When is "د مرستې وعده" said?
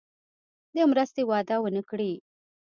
0.75-1.55